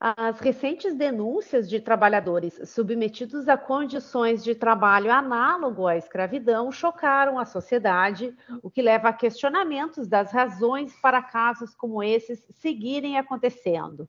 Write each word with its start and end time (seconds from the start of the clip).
as 0.00 0.38
recentes 0.38 0.94
denúncias 0.94 1.68
de 1.68 1.80
trabalhadores 1.80 2.60
submetidos 2.70 3.48
a 3.48 3.56
condições 3.56 4.44
de 4.44 4.54
trabalho 4.54 5.10
análogo 5.10 5.88
à 5.88 5.96
escravidão 5.96 6.70
chocaram 6.70 7.36
a 7.36 7.44
sociedade, 7.44 8.32
o 8.62 8.70
que 8.70 8.80
leva 8.80 9.08
a 9.08 9.12
questionamentos 9.12 10.06
das 10.06 10.30
razões 10.30 10.94
para 11.00 11.20
casos 11.20 11.74
como 11.74 12.00
esses 12.00 12.46
seguirem 12.50 13.18
acontecendo. 13.18 14.08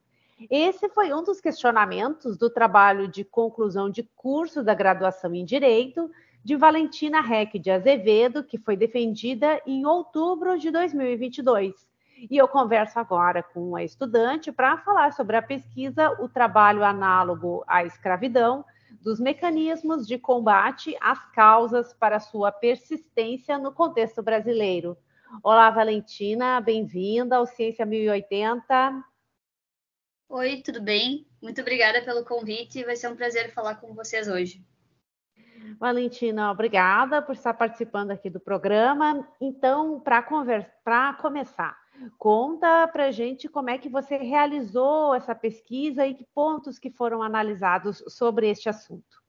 Esse 0.49 0.87
foi 0.89 1.11
um 1.11 1.23
dos 1.23 1.41
questionamentos 1.41 2.37
do 2.37 2.51
trabalho 2.51 3.07
de 3.07 3.23
conclusão 3.23 3.89
de 3.89 4.03
curso 4.15 4.63
da 4.63 4.75
graduação 4.75 5.33
em 5.33 5.43
Direito 5.43 6.09
de 6.43 6.55
Valentina 6.55 7.19
Reck 7.19 7.57
de 7.57 7.71
Azevedo, 7.71 8.43
que 8.43 8.59
foi 8.59 8.77
defendida 8.77 9.59
em 9.65 9.85
outubro 9.87 10.57
de 10.57 10.69
2022. 10.69 11.88
E 12.27 12.35
eu 12.35 12.47
converso 12.49 12.99
agora 12.99 13.41
com 13.41 13.77
a 13.77 13.83
estudante 13.83 14.51
para 14.51 14.77
falar 14.79 15.13
sobre 15.13 15.37
a 15.37 15.41
pesquisa 15.41 16.11
O 16.21 16.27
Trabalho 16.27 16.83
Análogo 16.83 17.63
à 17.65 17.85
Escravidão, 17.85 18.65
dos 19.01 19.21
mecanismos 19.21 20.05
de 20.05 20.17
combate 20.17 20.97
às 20.99 21.23
causas 21.31 21.93
para 21.93 22.19
sua 22.19 22.51
persistência 22.51 23.57
no 23.57 23.71
contexto 23.71 24.21
brasileiro. 24.21 24.97
Olá, 25.41 25.69
Valentina, 25.69 26.59
bem-vinda 26.59 27.37
ao 27.37 27.45
Ciência 27.45 27.85
1080. 27.85 29.01
Oi, 30.27 30.61
tudo 30.61 30.81
bem? 30.81 31.25
Muito 31.41 31.61
obrigada 31.61 32.01
pelo 32.01 32.25
convite, 32.25 32.83
vai 32.83 32.97
ser 32.97 33.07
um 33.07 33.15
prazer 33.15 33.53
falar 33.53 33.75
com 33.75 33.93
vocês 33.93 34.27
hoje. 34.27 34.61
Valentina, 35.79 36.51
obrigada 36.51 37.21
por 37.21 37.33
estar 37.33 37.53
participando 37.53 38.11
aqui 38.11 38.29
do 38.29 38.39
programa. 38.39 39.25
Então, 39.39 39.99
para 40.01 40.21
começar, 41.13 41.77
Conta 42.17 42.87
para 42.87 43.11
gente 43.11 43.47
como 43.49 43.69
é 43.69 43.77
que 43.77 43.89
você 43.89 44.17
realizou 44.17 45.13
essa 45.13 45.35
pesquisa 45.35 46.05
e 46.05 46.13
que 46.13 46.25
pontos 46.33 46.79
que 46.79 46.89
foram 46.89 47.21
analisados 47.21 48.03
sobre 48.07 48.49
este 48.49 48.69
assunto. 48.69 49.21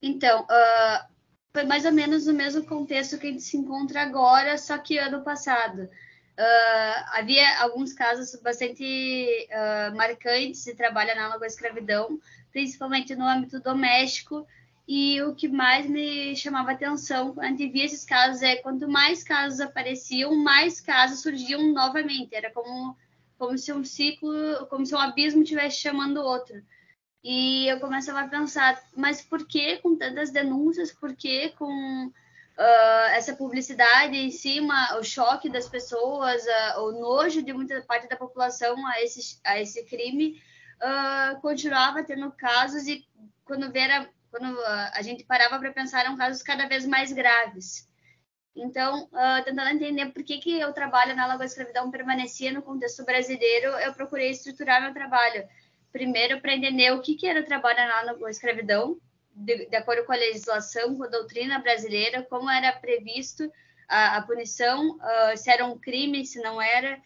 Então, 0.00 0.42
uh, 0.42 1.12
foi 1.52 1.64
mais 1.64 1.84
ou 1.84 1.92
menos 1.92 2.26
no 2.26 2.32
mesmo 2.32 2.64
contexto 2.64 3.18
que 3.18 3.26
a 3.26 3.30
gente 3.30 3.42
se 3.42 3.56
encontra 3.56 4.02
agora, 4.02 4.58
só 4.58 4.78
que 4.78 4.98
ano 4.98 5.22
passado. 5.22 5.82
Uh, 5.82 7.04
havia 7.12 7.60
alguns 7.60 7.92
casos 7.92 8.34
bastante 8.40 8.82
uh, 9.50 9.94
marcantes 9.94 10.64
de 10.64 10.74
trabalho 10.74 11.12
análogo 11.12 11.44
à 11.44 11.46
escravidão, 11.46 12.18
principalmente 12.50 13.14
no 13.14 13.26
âmbito 13.26 13.60
doméstico, 13.60 14.46
e 14.86 15.22
o 15.22 15.34
que 15.34 15.48
mais 15.48 15.88
me 15.88 16.34
chamava 16.34 16.72
atenção 16.72 17.32
quando 17.32 17.46
a 17.46 17.48
gente 17.48 17.68
via 17.68 17.84
esses 17.84 18.04
casos 18.04 18.42
é 18.42 18.56
quanto 18.56 18.88
mais 18.88 19.22
casos 19.22 19.60
apareciam, 19.60 20.34
mais 20.34 20.80
casos 20.80 21.22
surgiam 21.22 21.72
novamente. 21.72 22.34
Era 22.34 22.50
como, 22.50 22.96
como 23.38 23.56
se 23.56 23.72
um 23.72 23.84
ciclo, 23.84 24.66
como 24.68 24.84
se 24.84 24.94
um 24.94 24.98
abismo 24.98 25.42
estivesse 25.42 25.80
chamando 25.80 26.20
outro. 26.20 26.62
E 27.22 27.68
eu 27.68 27.78
começava 27.78 28.20
a 28.20 28.28
pensar, 28.28 28.82
mas 28.96 29.22
por 29.22 29.46
que 29.46 29.76
com 29.78 29.96
tantas 29.96 30.30
denúncias? 30.32 30.90
Por 30.92 31.14
que 31.14 31.50
com 31.50 32.06
uh, 32.08 33.08
essa 33.12 33.36
publicidade 33.36 34.16
em 34.16 34.32
cima, 34.32 34.98
o 34.98 35.04
choque 35.04 35.48
das 35.48 35.68
pessoas, 35.68 36.42
uh, 36.44 36.80
o 36.80 36.92
nojo 36.92 37.40
de 37.40 37.52
muita 37.52 37.80
parte 37.82 38.08
da 38.08 38.16
população 38.16 38.84
a 38.88 39.00
esse, 39.00 39.38
a 39.44 39.60
esse 39.60 39.84
crime, 39.84 40.42
uh, 40.82 41.40
continuava 41.40 42.02
tendo 42.02 42.32
casos 42.32 42.88
e 42.88 43.06
quando 43.44 43.70
vera 43.70 44.10
quando 44.32 44.50
uh, 44.50 44.90
a 44.94 45.02
gente 45.02 45.24
parava 45.24 45.58
para 45.58 45.70
pensar, 45.72 46.00
eram 46.00 46.16
casos 46.16 46.42
cada 46.42 46.66
vez 46.66 46.86
mais 46.86 47.12
graves. 47.12 47.86
Então, 48.56 49.04
uh, 49.04 49.44
tentando 49.44 49.68
entender 49.68 50.06
por 50.06 50.24
que, 50.24 50.38
que 50.38 50.64
o 50.64 50.72
trabalho 50.72 51.14
na 51.14 51.26
Lagoa 51.26 51.44
Escravidão 51.44 51.90
permanecia 51.90 52.50
no 52.50 52.62
contexto 52.62 53.04
brasileiro, 53.04 53.68
eu 53.80 53.92
procurei 53.92 54.30
estruturar 54.30 54.80
meu 54.82 54.94
trabalho. 54.94 55.46
Primeiro, 55.92 56.40
para 56.40 56.54
entender 56.54 56.90
o 56.92 57.02
que, 57.02 57.14
que 57.14 57.26
era 57.26 57.40
o 57.40 57.44
trabalho 57.44 57.76
na 57.76 58.02
Lagoa 58.02 58.30
Escravidão, 58.30 58.96
de, 59.34 59.66
de, 59.66 59.76
acordo 59.76 60.04
com 60.06 60.12
a 60.12 60.16
legislação, 60.16 60.96
com 60.96 61.04
a 61.04 61.08
doutrina 61.08 61.58
brasileira, 61.58 62.22
como 62.22 62.50
era 62.50 62.72
previsto 62.72 63.52
a, 63.86 64.16
a 64.16 64.22
punição, 64.22 64.96
uh, 64.96 65.36
se 65.36 65.50
era 65.50 65.66
um 65.66 65.78
crime, 65.78 66.24
se 66.24 66.40
não 66.40 66.60
era, 66.60 66.98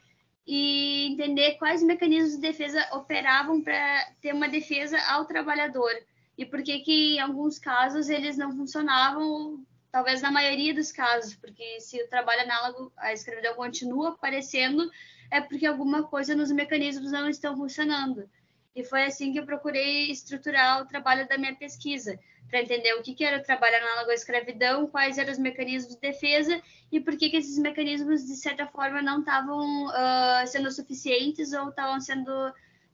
e 0.46 1.08
entender 1.12 1.56
quais 1.58 1.82
mecanismos 1.82 2.36
de 2.36 2.40
defesa 2.40 2.88
operavam 2.92 3.60
para 3.60 4.12
ter 4.22 4.32
uma 4.32 4.48
defesa 4.48 4.96
ao 5.08 5.24
trabalhador 5.24 5.90
e 6.36 6.44
por 6.44 6.62
que 6.62 6.80
que 6.80 7.16
em 7.16 7.20
alguns 7.20 7.58
casos 7.58 8.08
eles 8.08 8.36
não 8.36 8.54
funcionavam, 8.54 9.64
talvez 9.90 10.20
na 10.20 10.30
maioria 10.30 10.74
dos 10.74 10.92
casos, 10.92 11.34
porque 11.34 11.80
se 11.80 12.02
o 12.02 12.08
trabalho 12.08 12.42
análogo 12.42 12.92
à 12.96 13.12
escravidão 13.12 13.54
continua 13.54 14.10
aparecendo, 14.10 14.90
é 15.30 15.40
porque 15.40 15.66
alguma 15.66 16.02
coisa 16.02 16.34
nos 16.34 16.52
mecanismos 16.52 17.10
não 17.10 17.28
estão 17.28 17.56
funcionando. 17.56 18.28
E 18.74 18.84
foi 18.84 19.04
assim 19.04 19.32
que 19.32 19.40
eu 19.40 19.46
procurei 19.46 20.10
estruturar 20.10 20.82
o 20.82 20.86
trabalho 20.86 21.26
da 21.26 21.38
minha 21.38 21.54
pesquisa, 21.54 22.18
para 22.48 22.62
entender 22.62 22.94
o 22.94 23.02
que, 23.02 23.14
que 23.14 23.24
era 23.24 23.38
o 23.38 23.42
trabalho 23.42 23.76
análogo 23.76 24.10
à 24.10 24.14
escravidão, 24.14 24.86
quais 24.86 25.18
eram 25.18 25.32
os 25.32 25.38
mecanismos 25.38 25.94
de 25.94 26.00
defesa 26.00 26.60
e 26.92 27.00
por 27.00 27.16
que, 27.16 27.30
que 27.30 27.36
esses 27.36 27.58
mecanismos, 27.58 28.24
de 28.24 28.36
certa 28.36 28.66
forma, 28.66 29.02
não 29.02 29.20
estavam 29.20 29.86
uh, 29.86 30.46
sendo 30.46 30.70
suficientes 30.70 31.52
ou 31.52 31.70
estavam 31.70 32.00
sendo, 32.00 32.30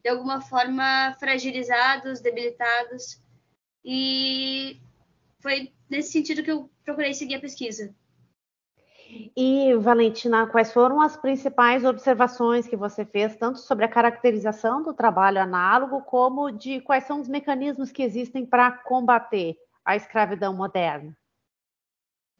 de 0.02 0.08
alguma 0.08 0.40
forma, 0.40 1.14
fragilizados, 1.18 2.20
debilitados. 2.20 3.20
E 3.84 4.80
foi 5.40 5.72
nesse 5.90 6.12
sentido 6.12 6.42
que 6.42 6.50
eu 6.50 6.70
procurei 6.84 7.12
seguir 7.14 7.36
a 7.36 7.40
pesquisa. 7.40 7.94
E, 9.36 9.74
Valentina, 9.74 10.46
quais 10.46 10.72
foram 10.72 11.00
as 11.00 11.16
principais 11.16 11.84
observações 11.84 12.66
que 12.66 12.76
você 12.76 13.04
fez, 13.04 13.36
tanto 13.36 13.58
sobre 13.58 13.84
a 13.84 13.88
caracterização 13.88 14.82
do 14.82 14.94
trabalho 14.94 15.40
análogo, 15.40 16.00
como 16.02 16.50
de 16.50 16.80
quais 16.80 17.04
são 17.04 17.20
os 17.20 17.28
mecanismos 17.28 17.92
que 17.92 18.02
existem 18.02 18.46
para 18.46 18.70
combater 18.70 19.56
a 19.84 19.96
escravidão 19.96 20.54
moderna? 20.54 21.14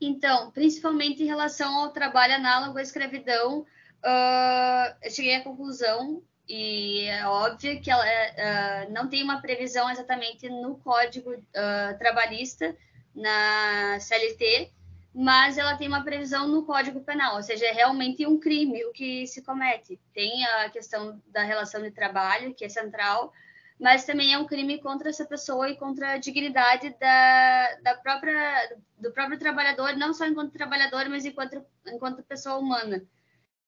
Então, 0.00 0.50
principalmente 0.50 1.22
em 1.22 1.26
relação 1.26 1.76
ao 1.76 1.92
trabalho 1.92 2.34
análogo 2.34 2.78
à 2.78 2.82
escravidão, 2.82 3.60
uh, 3.60 4.96
eu 5.02 5.10
cheguei 5.10 5.36
à 5.36 5.44
conclusão 5.44 6.22
e 6.54 7.06
é 7.08 7.26
óbvio 7.26 7.80
que 7.80 7.90
ela 7.90 8.04
uh, 8.04 8.92
não 8.92 9.08
tem 9.08 9.22
uma 9.22 9.40
previsão 9.40 9.90
exatamente 9.90 10.50
no 10.50 10.76
Código 10.76 11.30
uh, 11.32 11.98
Trabalhista, 11.98 12.76
na 13.14 13.98
CLT, 13.98 14.70
mas 15.14 15.56
ela 15.56 15.78
tem 15.78 15.88
uma 15.88 16.04
previsão 16.04 16.46
no 16.46 16.62
Código 16.66 17.00
Penal, 17.00 17.36
ou 17.36 17.42
seja, 17.42 17.64
é 17.64 17.72
realmente 17.72 18.26
um 18.26 18.38
crime 18.38 18.84
o 18.84 18.92
que 18.92 19.26
se 19.26 19.40
comete. 19.40 19.98
Tem 20.12 20.44
a 20.44 20.68
questão 20.68 21.18
da 21.28 21.42
relação 21.42 21.80
de 21.80 21.90
trabalho, 21.90 22.54
que 22.54 22.66
é 22.66 22.68
central, 22.68 23.32
mas 23.80 24.04
também 24.04 24.34
é 24.34 24.38
um 24.38 24.44
crime 24.44 24.78
contra 24.78 25.08
essa 25.08 25.24
pessoa 25.24 25.70
e 25.70 25.76
contra 25.78 26.12
a 26.12 26.18
dignidade 26.18 26.94
da, 27.00 27.76
da 27.82 27.94
própria, 27.94 28.76
do 28.98 29.10
próprio 29.10 29.38
trabalhador, 29.38 29.96
não 29.96 30.12
só 30.12 30.26
enquanto 30.26 30.52
trabalhador, 30.52 31.08
mas 31.08 31.24
enquanto, 31.24 31.64
enquanto 31.86 32.22
pessoa 32.22 32.58
humana. 32.58 33.02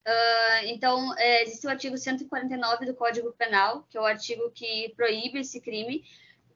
Uh, 0.07 0.67
então, 0.67 1.15
é, 1.17 1.43
existe 1.45 1.67
o 1.67 1.71
artigo 1.71 1.97
149 1.97 2.85
do 2.85 2.95
Código 2.95 3.33
Penal, 3.33 3.85
que 3.89 3.97
é 3.97 4.01
o 4.01 4.05
artigo 4.05 4.51
que 4.51 4.93
proíbe 4.97 5.41
esse 5.41 5.61
crime, 5.61 6.05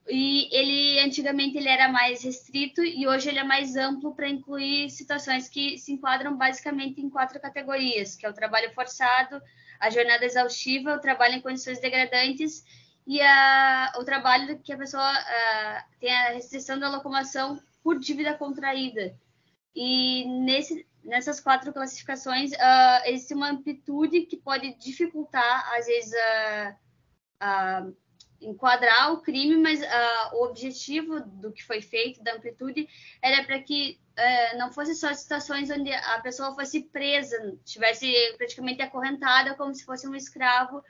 e 0.09 0.49
ele 0.51 1.01
antigamente 1.01 1.57
ele 1.57 1.69
era 1.69 1.89
mais 1.89 2.23
restrito 2.23 2.83
e 2.83 3.07
hoje 3.07 3.29
ele 3.29 3.39
é 3.39 3.45
mais 3.45 3.77
amplo 3.77 4.15
para 4.15 4.29
incluir 4.29 4.91
situações 4.91 5.49
que 5.49 5.77
se 5.79 5.93
enquadram 5.93 6.37
basicamente 6.37 7.01
em 7.01 7.11
quatro 7.11 7.39
categorias, 7.39 8.17
que 8.17 8.25
é 8.25 8.31
o 8.31 8.35
trabalho 8.35 8.73
forçado, 8.73 9.41
a 9.79 9.91
jornada 9.91 10.25
exaustiva, 10.25 10.95
o 10.95 11.01
trabalho 11.01 11.35
em 11.35 11.41
condições 11.41 11.79
degradantes 11.79 12.65
e 13.07 13.21
a, 13.21 13.93
o 13.99 14.05
trabalho 14.05 14.59
que 14.61 14.73
a 14.73 14.79
pessoa 14.79 15.13
uh, 15.13 15.99
tem 16.01 16.15
a 16.15 16.33
restrição 16.33 16.79
da 16.79 16.89
locomoção 16.89 17.61
por 17.83 17.99
dívida 17.99 18.35
contraída. 18.35 19.15
E 19.75 20.25
nesse, 20.25 20.87
nessas 21.05 21.41
quatro 21.41 21.73
classificações 21.73 22.53
uh, 22.53 23.07
existe 23.07 23.35
uma 23.35 23.51
amplitude 23.51 24.27
que 24.27 24.37
pode 24.37 24.75
dificultar, 24.79 25.73
às 25.75 25.87
vezes, 25.87 26.13
uh, 26.13 27.89
uh, 27.91 27.97
enquadrar 28.41 29.13
o 29.13 29.21
crime, 29.21 29.57
mas 29.57 29.81
o 30.33 30.45
objetivo 30.45 31.21
do 31.21 31.53
que 31.53 31.65
foi 31.65 31.83
feito, 31.83 32.23
da 32.23 32.35
amplitude, 32.35 32.89
era 33.21 33.43
para 33.45 33.61
que 33.61 33.99
eh, 34.19 34.57
não 34.57 34.73
fosse 34.73 34.97
só 34.97 35.15
situações 35.15 35.71
onde 35.71 35.93
a 35.93 36.21
pessoa 36.21 36.53
fosse 36.53 36.83
presa, 36.83 37.37
estivesse 37.65 38.13
praticamente 38.37 38.83
acorrentada, 38.83 39.55
como 39.55 39.73
se 39.73 39.85
fosse 39.85 40.09
um 40.09 40.15
escravo 40.15 40.83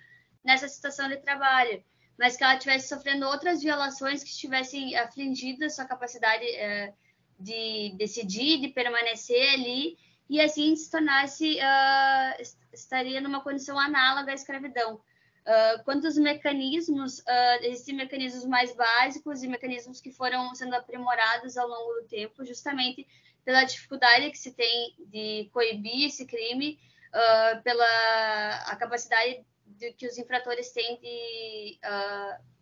nessa 0.43 0.67
situação 0.67 1.11
de 1.11 1.19
trabalho, 1.19 1.85
mas 2.19 2.39
que 2.39 2.43
ela 2.43 2.55
estivesse 2.55 2.89
sofrendo 2.89 3.27
outras 3.27 3.63
violações 3.63 4.25
que 4.25 4.31
estivessem 4.31 4.97
afligindo 4.97 5.63
a 5.63 5.69
sua 5.69 5.85
capacidade 5.85 6.43
uh, 6.43 6.95
de 7.39 7.95
decidir, 7.97 8.61
de 8.61 8.69
permanecer 8.69 9.55
ali, 9.55 9.97
e 10.29 10.41
assim 10.41 10.77
se 10.77 10.91
tornasse, 10.91 11.57
uh, 11.57 12.43
estaria 12.73 13.21
numa 13.21 13.41
condição 13.41 13.79
análoga 13.79 14.33
à 14.33 14.35
escravidão. 14.35 15.01
Uh, 15.49 15.83
quantos 15.85 16.19
mecanismos, 16.19 17.21
uh, 17.21 17.63
existem 17.63 17.95
mecanismos 17.95 18.45
mais 18.45 18.75
básicos 18.77 19.43
e 19.43 19.49
mecanismos 19.49 19.99
que 19.99 20.13
foram 20.13 20.55
sendo 20.55 20.75
aprimorados 20.75 21.57
ao 21.57 21.67
longo 21.67 22.03
do 22.03 22.07
tempo, 22.07 22.45
justamente 22.45 23.07
pela 23.47 23.65
dificuldade 23.65 24.31
que 24.31 24.37
se 24.37 24.53
tem 24.53 24.95
de 25.07 25.49
coibir 25.51 26.07
esse 26.07 26.27
crime, 26.27 26.79
uh, 27.09 27.63
pela 27.63 28.63
a 28.67 28.77
capacidade 28.77 29.43
de, 29.65 29.93
que 29.95 30.07
os 30.07 30.19
infratores 30.19 30.71
têm 30.71 31.01
de, 31.01 31.79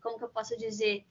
como 0.01 0.19
que 0.19 0.25
eu 0.25 0.29
posso 0.29 0.57
dizer, 0.57 1.05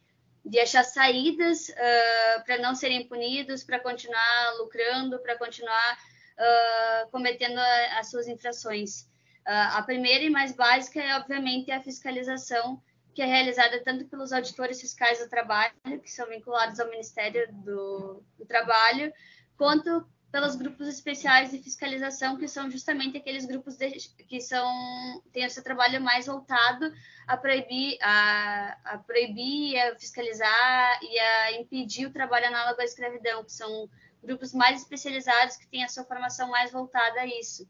de 0.46 0.60
achar 0.60 0.84
saídas 0.84 1.70
uh, 1.70 2.46
para 2.46 2.60
não 2.60 2.76
serem 2.76 3.08
punidos, 3.08 3.64
para 3.64 3.80
continuar 3.80 4.54
lucrando, 4.60 5.20
para 5.20 5.38
continuar 5.38 5.98
uh, 6.38 7.10
cometendo 7.10 7.58
a, 7.58 8.00
as 8.00 8.12
suas 8.12 8.28
infrações. 8.28 9.10
a 9.46 9.82
primeira 9.84 10.24
e 10.24 10.30
mais 10.30 10.56
básica 10.56 11.02
é, 11.02 11.16
obviamente, 11.16 11.72
a 11.72 11.82
fiscalização, 11.82 12.82
que 13.14 13.22
é 13.22 13.26
realizada 13.26 13.82
tanto 13.84 14.06
pelos 14.06 14.32
auditores 14.32 14.82
fiscais 14.82 15.20
do 15.20 15.30
trabalho, 15.30 15.74
que 16.04 16.12
são 16.12 16.28
vinculados 16.28 16.80
ao 16.80 16.90
Ministério 16.90 17.48
do, 17.52 18.24
do 18.38 18.46
Trabalho, 18.46 19.12
quanto 19.58 20.06
pelos 20.36 20.58
grupos 20.58 20.90
especiais 20.90 21.50
de 21.50 21.60
fiscalização, 21.60 22.36
que 22.36 22.46
são 22.46 22.70
justamente 22.70 23.16
aqueles 23.16 23.46
grupos 23.46 23.78
de, 23.78 23.90
que 24.28 24.42
são 24.42 24.68
têm 25.32 25.48
seu 25.48 25.64
trabalho 25.64 26.02
mais 26.02 26.26
voltado 26.26 26.92
a 27.26 27.38
proibir, 27.38 27.98
a, 28.02 28.78
a 28.84 28.98
proibir, 28.98 29.80
a 29.80 29.96
fiscalizar 29.98 31.00
e 31.02 31.18
a 31.18 31.52
impedir 31.54 32.08
o 32.08 32.12
trabalho 32.12 32.48
análogo 32.48 32.82
à 32.82 32.84
escravidão, 32.84 33.46
que 33.46 33.54
são 33.54 33.90
grupos 34.22 34.54
mais 34.54 34.82
especializados 34.82 35.56
que 35.56 35.68
têm 35.68 35.86
a 35.86 35.88
sua 35.88 36.04
formação 36.04 36.50
mais 36.50 36.70
voltada 36.70 37.22
a 37.22 37.26
isso. 37.26 37.66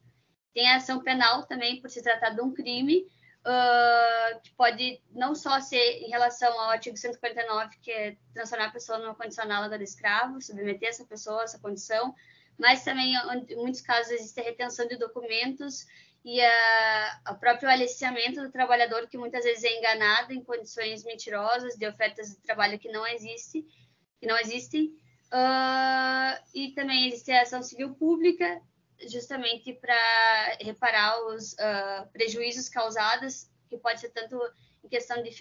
Tem 0.52 0.68
a 0.72 0.78
ação 0.78 1.04
penal 1.04 1.46
também, 1.46 1.80
por 1.80 1.92
se 1.92 2.02
tratar 2.02 2.32
de 2.32 2.42
um 2.42 2.52
crime, 2.52 3.06
uh, 3.46 4.42
que 4.42 4.52
pode 4.54 5.00
não 5.12 5.36
só 5.36 5.60
ser 5.60 6.02
em 6.02 6.10
relação 6.10 6.52
ao 6.60 6.72
artigo 6.72 6.98
149, 6.98 7.78
que 7.80 7.92
é 7.92 8.18
transformar 8.34 8.66
a 8.66 8.72
pessoa 8.72 8.98
numa 8.98 9.14
condição 9.14 9.46
análoga 9.46 9.78
de 9.78 9.84
escravo, 9.84 10.42
submeter 10.42 10.90
essa 10.90 11.06
pessoa 11.06 11.42
a 11.42 11.44
essa 11.44 11.60
condição, 11.60 12.16
mas 12.58 12.84
também, 12.84 13.14
em 13.50 13.56
muitos 13.56 13.82
casos, 13.82 14.12
existe 14.12 14.40
a 14.40 14.44
retenção 14.44 14.88
de 14.88 14.98
documentos 14.98 15.86
e 16.26 16.40
o 17.30 17.36
próprio 17.36 17.70
aliciamento 17.70 18.42
do 18.42 18.52
trabalhador, 18.52 19.08
que 19.08 19.18
muitas 19.18 19.44
vezes 19.44 19.64
é 19.64 19.78
enganado 19.78 20.34
em 20.34 20.44
condições 20.44 21.04
mentirosas 21.04 21.76
de 21.76 21.88
ofertas 21.88 22.30
de 22.30 22.38
trabalho 22.38 22.80
que 22.80 22.92
não 22.92 23.06
existe, 23.06 23.64
que 24.20 24.26
não 24.26 24.38
existem. 24.40 24.88
Uh, 25.26 26.44
e 26.54 26.72
também 26.74 27.08
existe 27.08 27.32
a 27.32 27.44
ação 27.44 27.62
civil 27.62 27.94
pública, 27.94 28.60
justamente 29.08 29.74
para 29.74 30.58
reparar 30.62 31.20
os 31.28 31.54
uh, 31.54 32.08
prejuízos 32.12 32.70
causados, 32.70 33.48
que 33.70 33.78
pode 33.78 34.00
ser 34.00 34.10
tanto 34.10 34.40
em 34.84 34.88
questão 34.88 35.22
de 35.22 35.32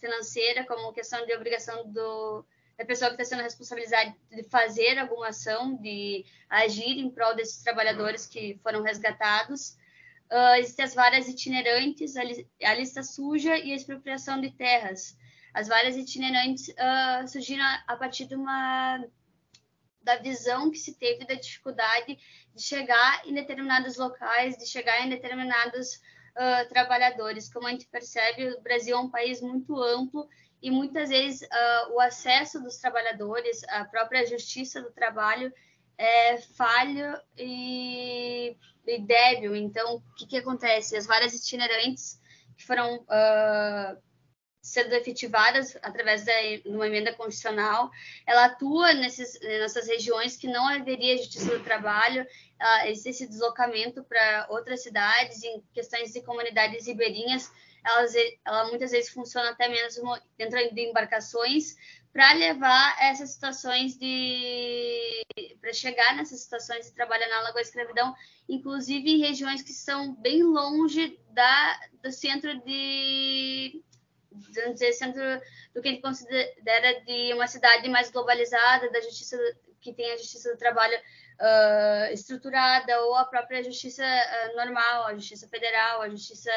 financeira 0.00 0.64
como 0.64 0.92
questão 0.92 1.24
de 1.24 1.34
obrigação 1.34 1.88
do, 1.92 2.44
a 2.82 2.86
pessoa 2.86 3.10
que 3.10 3.22
está 3.22 3.36
sendo 3.36 3.44
responsabilizada 3.44 4.14
de 4.30 4.42
fazer 4.44 4.98
alguma 4.98 5.28
ação, 5.28 5.76
de 5.76 6.24
agir 6.48 6.98
em 6.98 7.10
prol 7.10 7.34
desses 7.34 7.62
trabalhadores 7.62 8.26
que 8.26 8.58
foram 8.62 8.82
resgatados. 8.82 9.76
Uh, 10.30 10.56
existem 10.58 10.84
as 10.84 10.94
varas 10.94 11.28
itinerantes, 11.28 12.16
a, 12.16 12.24
li 12.24 12.48
a, 12.62 12.74
lista 12.74 13.02
suja 13.02 13.56
e 13.56 13.72
a 13.72 13.76
expropriação 13.76 14.40
de 14.40 14.50
terras. 14.50 15.16
As 15.54 15.68
varas 15.68 15.96
itinerantes 15.96 16.68
uh, 16.68 17.28
surgiram 17.28 17.62
a, 17.62 17.84
a 17.88 17.96
partir 17.96 18.26
de 18.26 18.34
uma 18.34 19.04
da 20.02 20.16
visão 20.16 20.68
que 20.68 20.78
se 20.78 20.94
teve 20.94 21.24
da 21.24 21.34
dificuldade 21.34 22.18
de 22.52 22.62
chegar 22.62 23.22
em 23.24 23.32
determinados 23.32 23.96
locais, 23.96 24.56
de 24.56 24.66
chegar 24.66 25.06
em 25.06 25.08
determinados 25.08 26.00
uh, 26.34 26.68
trabalhadores. 26.68 27.52
Como 27.52 27.68
a 27.68 27.70
gente 27.70 27.86
percebe, 27.86 28.48
o 28.54 28.60
Brasil 28.62 28.96
é 28.96 28.98
um 28.98 29.10
país 29.10 29.40
muito 29.40 29.80
amplo 29.80 30.28
e 30.62 30.70
muitas 30.70 31.08
vezes 31.08 31.42
uh, 31.42 31.94
o 31.94 32.00
acesso 32.00 32.62
dos 32.62 32.76
trabalhadores, 32.76 33.64
a 33.64 33.84
própria 33.84 34.24
justiça 34.24 34.80
do 34.80 34.92
trabalho 34.92 35.52
é 35.98 36.38
falho 36.56 37.20
e, 37.36 38.56
e 38.86 38.98
débil. 39.00 39.56
Então, 39.56 39.96
o 39.96 40.14
que, 40.16 40.26
que 40.26 40.36
acontece? 40.36 40.96
As 40.96 41.06
várias 41.06 41.34
itinerantes 41.34 42.20
que 42.56 42.64
foram 42.64 42.98
uh, 42.98 44.00
sendo 44.62 44.94
efetivadas 44.94 45.76
através 45.82 46.24
de 46.24 46.62
uma 46.66 46.86
emenda 46.86 47.12
constitucional, 47.12 47.90
ela 48.24 48.44
atua 48.44 48.94
nesses, 48.94 49.38
nessas 49.40 49.88
regiões 49.88 50.36
que 50.36 50.46
não 50.46 50.68
haveria 50.68 51.18
justiça 51.18 51.58
do 51.58 51.64
trabalho, 51.64 52.22
uh, 52.22 52.86
existe 52.86 53.08
esse 53.10 53.28
deslocamento 53.28 54.04
para 54.04 54.46
outras 54.48 54.82
cidades, 54.84 55.42
em 55.42 55.60
questões 55.74 56.12
de 56.12 56.22
comunidades 56.22 56.86
ribeirinhas, 56.86 57.50
elas, 57.84 58.12
ela 58.44 58.68
muitas 58.68 58.90
vezes 58.90 59.10
funciona 59.10 59.50
até 59.50 59.68
mesmo 59.68 60.16
dentro 60.36 60.58
de 60.74 60.80
embarcações 60.88 61.76
para 62.12 62.32
levar 62.34 62.96
essas 63.00 63.30
situações 63.30 63.96
de 63.96 65.22
para 65.60 65.72
chegar 65.72 66.14
nessas 66.14 66.40
situações 66.40 66.86
de 66.86 66.92
trabalho 66.92 67.24
análogo 67.24 67.58
à 67.58 67.62
escravidão, 67.62 68.14
inclusive 68.48 69.10
em 69.10 69.20
regiões 69.20 69.62
que 69.62 69.72
são 69.72 70.14
bem 70.16 70.42
longe 70.42 71.18
da 71.30 71.80
do 72.02 72.12
centro 72.12 72.60
de 72.64 73.82
vamos 74.30 74.74
dizer 74.74 74.92
centro 74.92 75.22
do 75.74 75.80
que 75.80 75.90
gente 75.90 76.02
considera 76.02 77.00
de 77.04 77.32
uma 77.34 77.46
cidade 77.46 77.88
mais 77.88 78.10
globalizada, 78.10 78.90
da 78.90 79.00
justiça 79.00 79.38
que 79.80 79.92
tem 79.92 80.12
a 80.12 80.16
justiça 80.16 80.52
do 80.52 80.58
trabalho 80.58 80.96
uh, 80.96 82.12
estruturada 82.12 83.00
ou 83.02 83.16
a 83.16 83.24
própria 83.24 83.62
justiça 83.62 84.04
uh, 84.04 84.56
normal, 84.56 85.06
a 85.06 85.14
justiça 85.14 85.48
federal, 85.48 86.02
a 86.02 86.08
justiça 86.08 86.50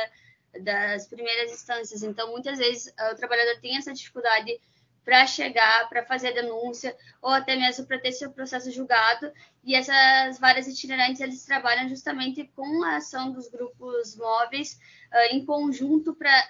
das 0.61 1.07
primeiras 1.07 1.51
instâncias. 1.51 2.03
Então, 2.03 2.31
muitas 2.31 2.57
vezes, 2.57 2.93
o 3.11 3.15
trabalhador 3.15 3.59
tem 3.61 3.77
essa 3.77 3.93
dificuldade 3.93 4.59
para 5.05 5.27
chegar, 5.27 5.87
para 5.87 6.03
fazer 6.03 6.29
a 6.29 6.41
denúncia, 6.41 6.97
ou 7.21 7.29
até 7.29 7.55
mesmo 7.55 7.85
para 7.85 7.99
ter 7.99 8.11
seu 8.11 8.31
processo 8.31 8.71
julgado. 8.71 9.31
E 9.63 9.75
essas 9.75 10.39
várias 10.39 10.67
itinerantes, 10.67 11.21
eles 11.21 11.45
trabalham 11.45 11.87
justamente 11.87 12.43
com 12.55 12.83
a 12.83 12.97
ação 12.97 13.31
dos 13.31 13.47
grupos 13.47 14.15
móveis, 14.15 14.79
uh, 15.13 15.35
em 15.35 15.45
conjunto, 15.45 16.15
para 16.15 16.49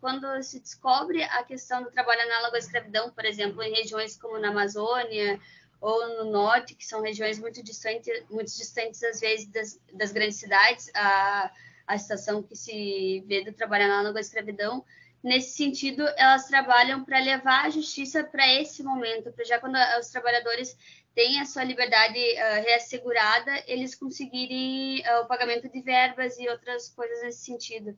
quando 0.00 0.42
se 0.42 0.60
descobre 0.60 1.22
a 1.24 1.42
questão 1.44 1.82
do 1.82 1.90
trabalho 1.90 2.20
análogo 2.20 2.56
à 2.56 2.58
escravidão, 2.58 3.10
por 3.10 3.24
exemplo, 3.24 3.62
em 3.62 3.74
regiões 3.74 4.16
como 4.18 4.38
na 4.38 4.50
Amazônia 4.50 5.40
ou 5.80 6.24
no 6.24 6.30
norte, 6.30 6.74
que 6.74 6.84
são 6.84 7.02
regiões 7.02 7.38
muito 7.38 7.62
distantes, 7.62 8.22
muito 8.30 8.54
distantes 8.54 9.02
às 9.02 9.20
vezes 9.20 9.46
das, 9.46 9.80
das 9.92 10.12
grandes 10.12 10.36
cidades, 10.36 10.90
a 10.94 11.50
a 11.86 11.98
situação 11.98 12.42
que 12.42 12.56
se 12.56 13.24
vê 13.26 13.44
do 13.44 13.52
trabalho 13.52 13.84
análogo 13.84 14.18
à 14.18 14.20
escravidão. 14.20 14.84
Nesse 15.22 15.56
sentido, 15.56 16.02
elas 16.16 16.46
trabalham 16.46 17.04
para 17.04 17.18
levar 17.18 17.64
a 17.64 17.70
justiça 17.70 18.22
para 18.22 18.46
esse 18.60 18.82
momento, 18.82 19.32
para 19.32 19.44
já 19.44 19.58
quando 19.58 19.76
os 19.98 20.08
trabalhadores 20.08 20.76
têm 21.14 21.40
a 21.40 21.46
sua 21.46 21.64
liberdade 21.64 22.18
uh, 22.18 22.62
reassegurada, 22.62 23.62
eles 23.66 23.94
conseguirem 23.94 25.00
uh, 25.00 25.22
o 25.22 25.26
pagamento 25.26 25.68
de 25.68 25.80
verbas 25.80 26.38
e 26.38 26.48
outras 26.48 26.88
coisas 26.90 27.22
nesse 27.22 27.44
sentido. 27.44 27.96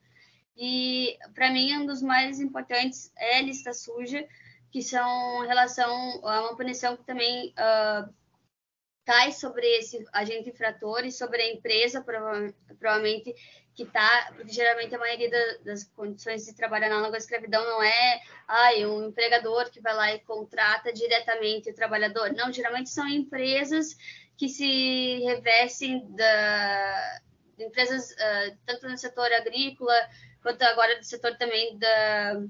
E, 0.57 1.19
para 1.35 1.51
mim, 1.51 1.77
um 1.79 1.87
dos 1.87 2.01
mais 2.01 2.41
importantes 2.41 3.13
é 3.17 3.39
a 3.39 3.43
lista 3.43 3.73
suja, 3.73 4.27
que 4.71 4.83
são 4.83 5.45
em 5.45 5.47
relação 5.47 5.91
a 6.25 6.43
uma 6.43 6.57
punição 6.57 6.97
que 6.97 7.05
também 7.05 7.55
uh, 7.59 8.15
cai 9.05 9.33
sobre 9.33 9.67
esse 9.79 10.05
agente 10.13 10.51
infrator 10.51 11.05
e 11.05 11.13
sobre 11.13 11.41
a 11.41 11.53
empresa, 11.53 12.03
provavelmente, 12.03 13.35
que 13.77 13.83
está, 13.83 14.33
porque 14.35 14.53
geralmente 14.53 14.95
a 14.95 14.99
maioria 14.99 15.31
da, 15.31 15.73
das 15.73 15.85
condições 15.85 16.47
de 16.47 16.55
trabalho 16.55 16.87
análogo 16.87 17.15
à 17.15 17.19
escravidão 17.19 17.63
não 17.63 17.83
é 17.83 18.21
ai, 18.49 18.87
um 18.87 19.09
empregador 19.09 19.71
que 19.71 19.83
vai 19.83 19.95
lá 19.95 20.15
e 20.15 20.21
contrata 20.21 20.91
diretamente 20.93 21.71
o 21.71 21.75
trabalhador. 21.75 22.33
Não, 22.33 22.51
geralmente 22.51 22.89
são 22.89 23.07
empresas 23.07 23.95
que 24.37 24.49
se 24.49 25.21
revestem 25.25 26.07
da 26.09 27.21
empresas 27.59 28.13
uh, 28.13 28.57
tanto 28.67 28.89
no 28.89 28.99
setor 28.99 29.33
agrícola 29.33 29.95
quanto 30.43 30.63
agora 30.63 30.99
do 30.99 31.05
setor 31.05 31.37
também 31.37 31.79
da 31.79 32.43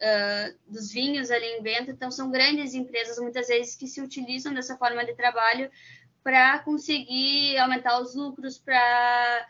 Uh, 0.00 0.56
dos 0.72 0.92
vinhos 0.92 1.28
ali 1.28 1.44
em 1.44 1.60
Bento, 1.60 1.90
então 1.90 2.08
são 2.08 2.30
grandes 2.30 2.72
empresas 2.72 3.18
muitas 3.18 3.48
vezes 3.48 3.74
que 3.74 3.88
se 3.88 4.00
utilizam 4.00 4.54
dessa 4.54 4.76
forma 4.76 5.04
de 5.04 5.12
trabalho 5.12 5.68
para 6.22 6.60
conseguir 6.60 7.58
aumentar 7.58 8.00
os 8.00 8.14
lucros, 8.14 8.60
para 8.60 9.48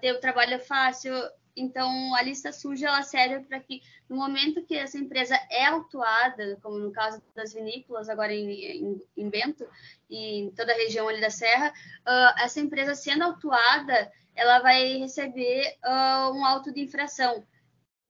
ter 0.00 0.12
o 0.12 0.20
trabalho 0.20 0.58
fácil. 0.60 1.12
Então, 1.56 2.14
a 2.14 2.22
lista 2.22 2.52
suja 2.52 2.88
ela 2.88 3.02
serve 3.02 3.46
para 3.46 3.60
que, 3.60 3.80
no 4.08 4.16
momento 4.16 4.64
que 4.64 4.76
essa 4.76 4.98
empresa 4.98 5.38
é 5.50 5.66
autuada, 5.66 6.58
como 6.60 6.78
no 6.78 6.90
caso 6.90 7.22
das 7.34 7.52
vinícolas, 7.52 8.08
agora 8.08 8.34
em, 8.34 8.50
em, 8.50 9.02
em 9.16 9.30
Bento 9.30 9.64
e 10.10 10.40
em 10.40 10.50
toda 10.50 10.72
a 10.72 10.76
região 10.76 11.08
ali 11.08 11.20
da 11.20 11.30
Serra, 11.30 11.68
uh, 11.70 12.42
essa 12.42 12.60
empresa 12.60 12.94
sendo 12.94 13.22
autuada, 13.22 14.10
ela 14.34 14.58
vai 14.58 14.96
receber 14.96 15.76
uh, 15.84 16.32
um 16.34 16.44
auto 16.44 16.72
de 16.72 16.80
infração. 16.80 17.44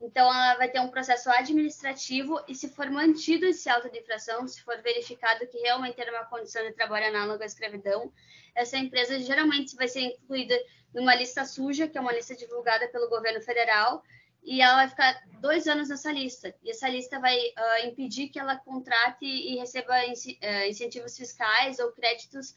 Então, 0.01 0.27
ela 0.27 0.57
vai 0.57 0.69
ter 0.69 0.81
um 0.81 0.89
processo 0.89 1.31
administrativo 1.31 2.43
e, 2.49 2.55
se 2.55 2.69
for 2.69 2.91
mantido 2.91 3.47
esse 3.47 3.69
auto 3.71 3.91
de 3.91 3.99
infração, 3.99 4.47
se 4.47 4.61
for 4.63 4.81
verificado 4.83 5.47
que 5.47 5.59
realmente 5.59 6.01
era 6.01 6.11
uma 6.11 6.27
condição 6.27 6.63
de 6.63 6.73
trabalho 6.73 7.07
análoga 7.07 7.45
à 7.45 7.47
escravidão, 7.47 8.13
essa 8.55 8.77
empresa 8.77 9.19
geralmente 9.21 9.75
vai 9.77 9.89
ser 9.89 10.01
incluída 10.01 10.55
numa 10.93 11.15
lista 11.15 11.45
suja, 11.45 11.89
que 11.89 11.97
é 11.97 12.01
uma 12.01 12.13
lista 12.13 12.37
divulgada 12.37 12.89
pelo 12.89 13.09
governo 13.09 13.41
federal, 13.41 14.03
e 14.43 14.61
ela 14.61 14.77
vai 14.77 14.89
ficar 14.89 15.23
dois 15.41 15.67
anos 15.67 15.89
nessa 15.89 16.13
lista. 16.13 16.55
E 16.63 16.71
essa 16.71 16.89
lista 16.89 17.19
vai 17.19 17.37
uh, 17.37 17.87
impedir 17.87 18.29
que 18.29 18.39
ela 18.39 18.57
contrate 18.57 19.25
e 19.25 19.57
receba 19.57 19.95
uh, 19.95 20.69
incentivos 20.69 21.17
fiscais 21.17 21.79
ou 21.79 21.91
créditos 21.93 22.55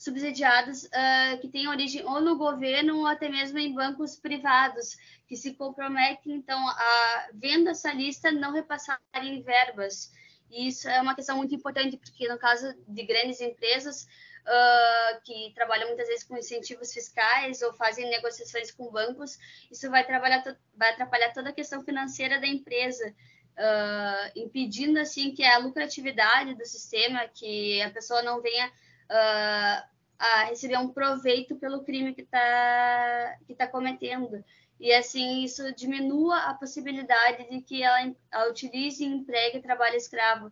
subsidiados 0.00 0.84
uh, 0.84 1.38
que 1.42 1.48
têm 1.48 1.68
origem 1.68 2.02
ou 2.06 2.22
no 2.22 2.38
governo 2.38 3.00
ou 3.00 3.06
até 3.06 3.28
mesmo 3.28 3.58
em 3.58 3.74
bancos 3.74 4.16
privados, 4.16 4.96
que 5.28 5.36
se 5.36 5.52
comprometem, 5.52 6.32
então, 6.32 6.58
a 6.66 7.28
vendo 7.34 7.68
essa 7.68 7.92
lista, 7.92 8.32
não 8.32 8.50
repassarem 8.50 9.42
verbas. 9.42 10.10
E 10.50 10.68
isso 10.68 10.88
é 10.88 11.02
uma 11.02 11.14
questão 11.14 11.36
muito 11.36 11.54
importante, 11.54 11.98
porque 11.98 12.26
no 12.28 12.38
caso 12.38 12.74
de 12.88 13.04
grandes 13.04 13.42
empresas, 13.42 14.04
uh, 14.40 15.20
que 15.22 15.52
trabalham 15.54 15.88
muitas 15.88 16.08
vezes 16.08 16.24
com 16.24 16.34
incentivos 16.34 16.94
fiscais 16.94 17.60
ou 17.60 17.74
fazem 17.74 18.08
negociações 18.08 18.70
com 18.70 18.90
bancos, 18.90 19.38
isso 19.70 19.90
vai, 19.90 20.06
trabalhar 20.06 20.42
vai 20.74 20.92
atrapalhar 20.92 21.34
toda 21.34 21.50
a 21.50 21.52
questão 21.52 21.84
financeira 21.84 22.40
da 22.40 22.46
empresa, 22.46 23.06
uh, 23.06 24.32
impedindo 24.34 24.98
assim 24.98 25.34
que 25.34 25.44
a 25.44 25.58
lucratividade 25.58 26.54
do 26.54 26.64
sistema, 26.64 27.28
que 27.28 27.82
a 27.82 27.90
pessoa 27.90 28.22
não 28.22 28.40
venha 28.40 28.72
uh, 29.10 29.90
a 30.18 30.44
receber 30.44 30.78
um 30.78 30.88
proveito 30.88 31.56
pelo 31.56 31.82
crime 31.82 32.14
que 32.14 32.22
está 32.22 33.36
que 33.46 33.54
tá 33.54 33.66
cometendo. 33.66 34.42
E 34.78 34.92
assim, 34.94 35.42
isso 35.44 35.74
diminua 35.74 36.38
a 36.44 36.54
possibilidade 36.54 37.48
de 37.50 37.60
que 37.60 37.82
ela, 37.82 38.14
ela 38.30 38.50
utilize 38.50 39.04
e 39.04 39.06
empregue 39.06 39.60
trabalho 39.60 39.96
escravo, 39.96 40.50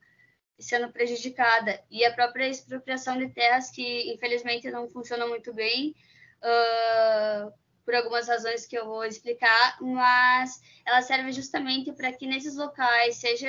sendo 0.58 0.92
prejudicada. 0.92 1.82
E 1.90 2.04
a 2.04 2.12
própria 2.12 2.46
expropriação 2.46 3.16
de 3.16 3.30
terras, 3.30 3.70
que 3.70 4.12
infelizmente 4.12 4.70
não 4.70 4.88
funciona 4.88 5.26
muito 5.26 5.54
bem, 5.54 5.94
uh, 6.42 7.52
por 7.86 7.94
algumas 7.94 8.28
razões 8.28 8.66
que 8.66 8.76
eu 8.76 8.84
vou 8.84 9.02
explicar, 9.02 9.78
mas 9.80 10.60
ela 10.84 11.00
serve 11.00 11.32
justamente 11.32 11.90
para 11.92 12.12
que 12.12 12.26
nesses 12.26 12.54
locais, 12.54 13.16
seja 13.16 13.48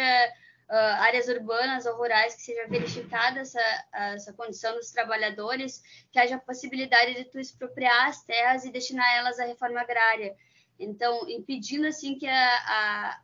uh, 0.69 1.01
áreas 1.01 1.27
urbanas 1.27 1.85
ou 1.85 1.95
rurais, 1.95 2.35
que 2.35 2.41
seja 2.41 2.67
verificada 2.67 3.39
essa, 3.39 3.61
essa 3.93 4.33
condição 4.33 4.75
dos 4.75 4.91
trabalhadores, 4.91 5.81
que 6.11 6.19
haja 6.19 6.37
possibilidade 6.37 7.15
de 7.15 7.25
tu 7.25 7.39
expropriar 7.39 8.07
as 8.07 8.23
terras 8.23 8.65
e 8.65 8.71
destinar 8.71 9.11
elas 9.15 9.39
à 9.39 9.45
reforma 9.45 9.81
agrária. 9.81 10.35
Então, 10.79 11.27
impedindo 11.29 11.87
assim 11.87 12.17
que 12.17 12.27
a, 12.27 12.55
a 12.67 13.21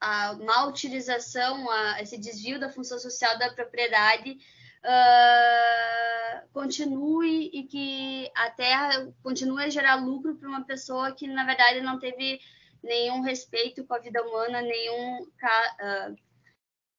a 0.00 0.34
má 0.34 0.66
utilização, 0.66 1.68
a, 1.70 2.00
esse 2.02 2.18
desvio 2.18 2.60
da 2.60 2.70
função 2.70 2.98
social 2.98 3.38
da 3.38 3.52
propriedade 3.52 4.38
uh, 4.84 6.48
continue 6.52 7.50
e 7.52 7.64
que 7.64 8.30
a 8.34 8.50
terra 8.50 9.12
continue 9.22 9.64
a 9.64 9.70
gerar 9.70 9.96
lucro 9.96 10.36
para 10.36 10.48
uma 10.48 10.64
pessoa 10.64 11.12
que, 11.12 11.26
na 11.26 11.44
verdade, 11.44 11.80
não 11.80 11.98
teve 11.98 12.40
nenhum 12.82 13.22
respeito 13.22 13.84
com 13.84 13.94
a 13.94 13.98
vida 13.98 14.22
humana, 14.22 14.62
nenhum, 14.62 15.22
uh, 15.22 16.16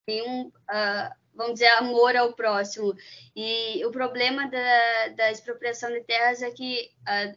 nenhum 0.09 0.47
uh, 0.47 1.19
vamos 1.39 1.53
dizer, 1.53 1.67
amor 1.67 2.17
ao 2.17 2.33
próximo. 2.33 2.93
E 3.33 3.83
o 3.85 3.91
problema 3.91 4.49
da, 4.49 5.07
da 5.15 5.31
expropriação 5.31 5.89
de 5.89 6.01
terras 6.01 6.41
é 6.41 6.51
que 6.51 6.91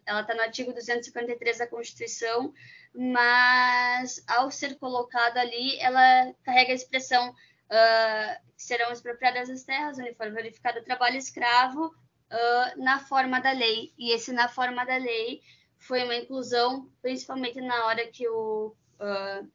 ela 0.04 0.22
está 0.22 0.34
no 0.34 0.40
artigo 0.40 0.72
253 0.72 1.58
da 1.58 1.68
Constituição, 1.68 2.52
mas 2.92 4.22
ao 4.26 4.50
ser 4.50 4.76
colocada 4.76 5.40
ali, 5.40 5.78
ela 5.78 6.34
carrega 6.42 6.72
a 6.72 6.74
expressão 6.74 7.30
uh, 7.30 8.42
serão 8.56 8.90
expropriadas 8.92 9.48
as 9.48 9.62
terras 9.62 9.98
onde 9.98 10.14
for 10.14 10.30
verificado 10.32 10.80
o 10.80 10.84
trabalho 10.84 11.16
escravo 11.16 11.86
uh, 11.86 12.82
na 12.82 12.98
forma 12.98 13.40
da 13.40 13.52
lei. 13.52 13.92
E 13.96 14.12
esse 14.12 14.32
na 14.32 14.48
forma 14.48 14.84
da 14.84 14.96
lei 14.96 15.42
foi 15.78 16.02
uma 16.02 16.16
inclusão, 16.16 16.90
principalmente 17.00 17.60
na 17.60 17.86
hora 17.86 18.06
que 18.08 18.28
o, 18.28 18.74
uh, 19.00 19.48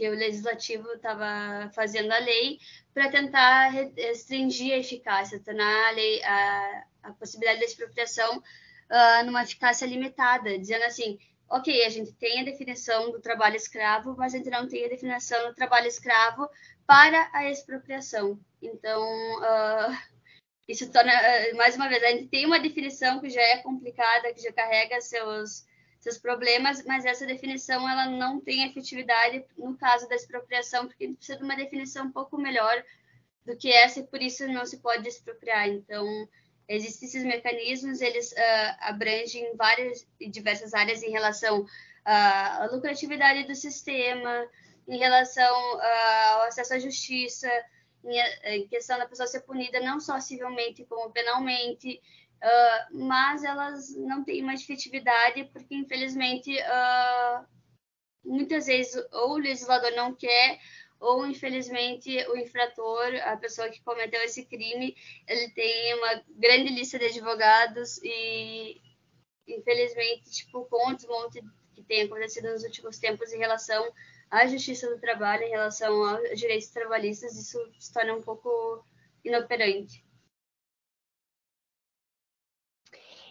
que 0.00 0.08
o 0.08 0.14
legislativo 0.14 0.90
estava 0.92 1.70
fazendo 1.74 2.10
a 2.10 2.18
lei, 2.18 2.58
para 2.94 3.10
tentar 3.10 3.68
restringir 3.68 4.72
a 4.72 4.78
eficácia, 4.78 5.38
tornar 5.44 5.88
a, 5.88 5.90
lei, 5.90 6.24
a, 6.24 6.84
a 7.02 7.12
possibilidade 7.12 7.60
da 7.60 7.66
expropriação 7.66 8.42
numa 9.26 9.42
eficácia 9.42 9.86
limitada, 9.86 10.58
dizendo 10.58 10.84
assim, 10.84 11.18
ok, 11.50 11.84
a 11.84 11.90
gente 11.90 12.14
tem 12.14 12.40
a 12.40 12.44
definição 12.44 13.12
do 13.12 13.20
trabalho 13.20 13.56
escravo, 13.56 14.16
mas 14.16 14.32
a 14.32 14.38
gente 14.38 14.48
não 14.48 14.66
tem 14.66 14.86
a 14.86 14.88
definição 14.88 15.48
do 15.48 15.54
trabalho 15.54 15.86
escravo 15.86 16.48
para 16.86 17.28
a 17.34 17.50
expropriação. 17.50 18.40
Então, 18.62 19.02
uh, 19.02 19.98
isso 20.66 20.90
torna, 20.90 21.12
uh, 21.12 21.56
mais 21.58 21.76
uma 21.76 21.90
vez, 21.90 22.02
a 22.02 22.08
gente 22.08 22.28
tem 22.28 22.46
uma 22.46 22.58
definição 22.58 23.20
que 23.20 23.28
já 23.28 23.42
é 23.42 23.58
complicada, 23.58 24.32
que 24.32 24.40
já 24.40 24.50
carrega 24.50 24.98
seus, 25.02 25.66
seus 26.00 26.18
problemas, 26.18 26.84
mas 26.84 27.04
essa 27.04 27.26
definição 27.26 27.88
ela 27.88 28.06
não 28.06 28.40
tem 28.40 28.66
efetividade 28.66 29.44
no 29.56 29.76
caso 29.76 30.08
da 30.08 30.16
expropriação, 30.16 30.86
porque 30.86 31.08
precisa 31.08 31.38
de 31.38 31.44
uma 31.44 31.54
definição 31.54 32.06
um 32.06 32.12
pouco 32.12 32.38
melhor 32.38 32.82
do 33.44 33.56
que 33.56 33.70
essa 33.70 34.00
e 34.00 34.06
por 34.06 34.20
isso 34.20 34.48
não 34.48 34.64
se 34.64 34.78
pode 34.78 35.06
expropriar. 35.06 35.68
Então, 35.68 36.06
Existem 36.70 37.08
esses 37.08 37.24
mecanismos, 37.24 38.00
eles 38.00 38.30
uh, 38.30 38.76
abrangem 38.82 39.56
várias 39.56 40.06
e 40.20 40.30
diversas 40.30 40.72
áreas 40.72 41.02
em 41.02 41.10
relação 41.10 41.66
à 42.04 42.68
lucratividade 42.70 43.42
do 43.42 43.56
sistema, 43.56 44.46
em 44.86 44.96
relação 44.96 45.52
uh, 45.74 45.80
ao 46.34 46.42
acesso 46.42 46.74
à 46.74 46.78
justiça, 46.78 47.50
em, 48.04 48.16
em, 48.44 48.68
questão 48.68 48.96
da 48.98 49.08
pessoa 49.08 49.26
ser 49.26 49.40
punida 49.40 49.80
não 49.80 49.98
só 49.98 50.20
civilmente 50.20 50.84
como 50.84 51.10
penalmente, 51.10 52.00
uh, 52.42 52.98
mas 53.06 53.44
elas 53.44 53.94
não 53.96 54.24
têm 54.24 54.42
uma 54.42 54.54
efetividade 54.54 55.44
porque, 55.52 55.74
infelizmente, 55.74 56.52
muitas 58.24 58.66
vezes 58.66 58.94
ou 59.12 59.32
o 59.32 59.38
legislador 59.38 59.90
não 59.92 60.14
quer 60.14 60.58
ou 61.00 61.26
infelizmente 61.26 62.10
o 62.28 62.36
infrator, 62.36 63.06
a 63.24 63.36
pessoa 63.38 63.70
que 63.70 63.82
cometeu 63.82 64.20
esse 64.22 64.44
crime, 64.44 64.94
ele 65.26 65.48
tem 65.52 65.94
uma 65.94 66.22
grande 66.28 66.68
lista 66.74 66.98
de 66.98 67.06
advogados 67.06 67.98
e 68.04 68.80
infelizmente, 69.48 70.30
tipo, 70.30 70.66
com 70.66 70.90
o 70.90 70.94
desmonte 70.94 71.40
que 71.74 71.82
tem 71.82 72.02
acontecido 72.02 72.50
nos 72.50 72.62
últimos 72.62 72.98
tempos 72.98 73.32
em 73.32 73.38
relação 73.38 73.90
à 74.30 74.46
justiça 74.46 74.88
do 74.88 75.00
trabalho, 75.00 75.42
em 75.42 75.50
relação 75.50 76.04
aos 76.04 76.38
direitos 76.38 76.68
trabalhistas, 76.68 77.34
isso 77.34 77.58
se 77.78 77.92
torna 77.92 78.14
um 78.14 78.22
pouco 78.22 78.84
inoperante. 79.24 80.04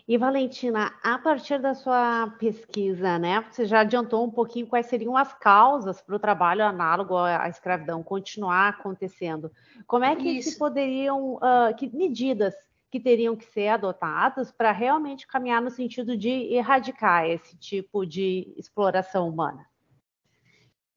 E 0.10 0.18
Valentina, 0.18 0.92
a 1.04 1.20
partir 1.20 1.62
da 1.62 1.76
sua 1.76 2.34
pesquisa, 2.40 3.20
né, 3.20 3.46
você 3.52 3.64
já 3.64 3.82
adiantou 3.82 4.26
um 4.26 4.32
pouquinho 4.32 4.66
quais 4.66 4.88
seriam 4.88 5.16
as 5.16 5.36
causas 5.36 6.02
para 6.02 6.16
o 6.16 6.20
trabalho 6.20 6.66
análogo 6.66 7.16
à 7.16 7.48
escravidão 7.48 8.02
continuar 8.02 8.70
acontecendo. 8.70 9.52
Como 9.86 10.04
é 10.04 10.16
que 10.16 10.28
Isso. 10.28 10.50
se 10.50 10.58
poderiam, 10.58 11.36
uh, 11.36 11.76
que 11.78 11.96
medidas 11.96 12.56
que 12.90 13.00
teriam 13.00 13.36
que 13.36 13.46
ser 13.46 13.68
adotadas 13.68 14.52
para 14.52 14.72
realmente 14.72 15.28
caminhar 15.28 15.62
no 15.62 15.70
sentido 15.70 16.18
de 16.18 16.56
erradicar 16.56 17.28
esse 17.28 17.56
tipo 17.56 18.04
de 18.04 18.52
exploração 18.58 19.30
humana? 19.30 19.64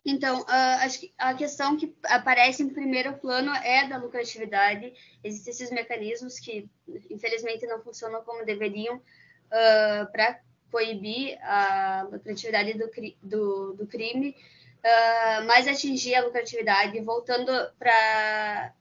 Então, 0.04 0.40
uh, 0.40 0.47
acho 0.80 1.00
que 1.00 1.14
a 1.16 1.32
questão 1.35 1.76
que 1.76 1.94
aparece 2.04 2.62
em 2.62 2.68
primeiro 2.68 3.14
plano 3.18 3.54
é 3.54 3.87
da 3.87 3.99
lucratividade. 3.99 4.92
Existem 5.23 5.52
esses 5.52 5.71
mecanismos 5.71 6.40
que, 6.40 6.68
infelizmente, 7.09 7.66
não 7.66 7.80
funcionam 7.80 8.23
como 8.25 8.44
deveriam 8.44 8.97
uh, 8.97 10.11
para 10.11 10.40
coibir 10.73 11.38
a 11.42 12.09
lucratividade 12.11 12.75
do, 12.75 12.90
do, 13.23 13.75
do 13.75 13.87
crime, 13.87 14.35
uh, 14.78 15.44
mas 15.47 15.68
atingir 15.68 16.16
a 16.16 16.25
lucratividade, 16.25 16.99
voltando 17.00 17.52
para 17.78 18.75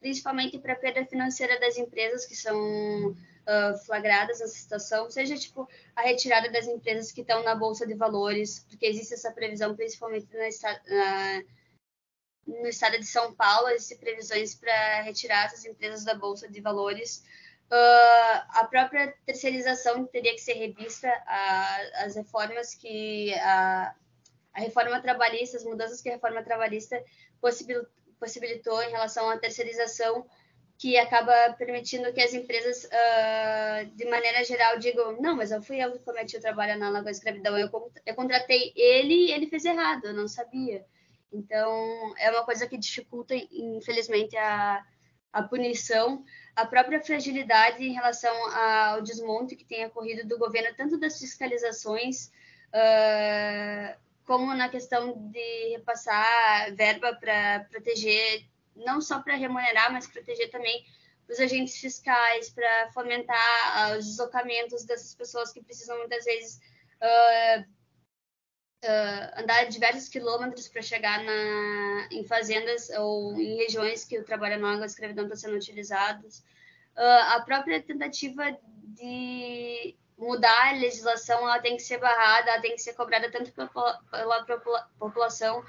principalmente 0.00 0.58
para 0.60 0.74
a 0.74 0.76
perda 0.76 1.04
financeira 1.06 1.58
das 1.58 1.76
empresas 1.76 2.24
que 2.24 2.36
são 2.36 3.16
uh, 3.48 3.76
flagradas 3.78 4.40
nessa 4.40 4.54
situação, 4.54 5.10
seja 5.10 5.36
tipo 5.36 5.68
a 5.96 6.02
retirada 6.02 6.50
das 6.50 6.66
empresas 6.66 7.10
que 7.10 7.22
estão 7.22 7.42
na 7.42 7.54
bolsa 7.54 7.86
de 7.86 7.94
valores, 7.94 8.60
porque 8.68 8.86
existe 8.86 9.14
essa 9.14 9.32
previsão 9.32 9.74
principalmente 9.74 10.28
na, 10.36 11.42
no 12.46 12.68
estado 12.68 12.98
de 12.98 13.06
São 13.06 13.34
Paulo, 13.34 13.68
existem 13.70 13.98
previsões 13.98 14.54
para 14.54 15.02
retirar 15.02 15.46
essas 15.46 15.64
empresas 15.64 16.04
da 16.04 16.14
bolsa 16.14 16.48
de 16.48 16.60
valores. 16.60 17.24
Uh, 17.70 18.40
a 18.50 18.66
própria 18.70 19.14
terceirização 19.26 20.06
teria 20.06 20.32
que 20.32 20.40
ser 20.40 20.54
revista, 20.54 21.10
as 21.96 22.16
reformas 22.16 22.74
que 22.74 23.34
a, 23.34 23.94
a 24.54 24.60
reforma 24.60 25.00
trabalhista, 25.02 25.58
as 25.58 25.64
mudanças 25.64 26.00
que 26.00 26.08
a 26.08 26.12
reforma 26.12 26.42
trabalhista 26.42 27.02
possibilitou, 27.40 27.86
possibilitou 28.18 28.82
em 28.82 28.90
relação 28.90 29.28
à 29.28 29.38
terceirização 29.38 30.26
que 30.78 30.96
acaba 30.96 31.32
permitindo 31.54 32.12
que 32.12 32.20
as 32.20 32.32
empresas, 32.32 32.84
uh, 32.84 33.96
de 33.96 34.04
maneira 34.04 34.44
geral, 34.44 34.78
digam: 34.78 35.20
não, 35.20 35.34
mas 35.34 35.50
eu 35.50 35.60
fui 35.60 35.82
eu 35.82 35.90
que 35.92 35.98
cometi 35.98 36.36
o 36.36 36.40
trabalho 36.40 36.74
análogo 36.74 37.08
à 37.08 37.10
escravidão, 37.10 37.58
eu, 37.58 37.68
eu 38.06 38.14
contratei 38.14 38.72
ele 38.76 39.26
e 39.26 39.32
ele 39.32 39.48
fez 39.48 39.64
errado, 39.64 40.06
eu 40.06 40.14
não 40.14 40.28
sabia. 40.28 40.86
Então, 41.32 42.14
é 42.16 42.30
uma 42.30 42.44
coisa 42.44 42.66
que 42.66 42.78
dificulta, 42.78 43.34
infelizmente, 43.34 44.36
a, 44.36 44.86
a 45.32 45.42
punição, 45.42 46.24
a 46.54 46.64
própria 46.64 47.02
fragilidade 47.02 47.84
em 47.84 47.92
relação 47.92 48.32
ao 48.54 49.02
desmonte 49.02 49.56
que 49.56 49.64
tem 49.64 49.84
ocorrido 49.84 50.26
do 50.28 50.38
governo, 50.38 50.74
tanto 50.76 50.98
das 50.98 51.18
fiscalizações, 51.18 52.30
uh, 52.68 53.98
como 54.24 54.54
na 54.54 54.68
questão 54.68 55.12
de 55.30 55.70
repassar 55.70 56.72
verba 56.76 57.14
para 57.14 57.66
proteger 57.68 58.46
não 58.84 59.00
só 59.00 59.20
para 59.20 59.36
remunerar, 59.36 59.92
mas 59.92 60.06
proteger 60.06 60.50
também 60.50 60.84
os 61.28 61.38
agentes 61.38 61.76
fiscais, 61.76 62.50
para 62.50 62.90
fomentar 62.92 63.92
uh, 63.92 63.98
os 63.98 64.06
deslocamentos 64.06 64.84
dessas 64.84 65.14
pessoas 65.14 65.52
que 65.52 65.62
precisam 65.62 65.98
muitas 65.98 66.24
vezes 66.24 66.58
uh, 67.02 67.60
uh, 68.84 69.40
andar 69.40 69.64
diversos 69.64 70.08
quilômetros 70.08 70.68
para 70.68 70.80
chegar 70.80 71.22
na, 71.22 72.08
em 72.10 72.24
fazendas 72.24 72.88
ou 72.98 73.38
em 73.38 73.56
regiões 73.56 74.04
que 74.04 74.18
o 74.18 74.24
trabalho 74.24 74.54
análogo 74.54 74.84
à 74.84 74.86
escravidão 74.86 75.24
está 75.24 75.36
sendo 75.36 75.56
utilizados. 75.56 76.42
a 76.96 77.40
própria 77.42 77.82
tentativa 77.82 78.56
de 78.72 79.94
mudar 80.16 80.70
a 80.70 80.72
legislação 80.72 81.40
ela 81.40 81.60
tem 81.60 81.76
que 81.76 81.82
ser 81.82 81.98
barrada, 81.98 82.50
ela 82.50 82.62
tem 82.62 82.74
que 82.74 82.82
ser 82.82 82.94
cobrada 82.94 83.30
tanto 83.30 83.52
pela, 83.52 84.02
pela 84.10 84.44
população 84.98 85.62